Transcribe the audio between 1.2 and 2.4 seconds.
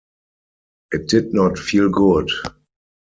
not feel good.